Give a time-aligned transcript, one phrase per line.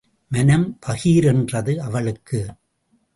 [0.31, 2.39] மனம் பகீரென்றது அவளுக்கு.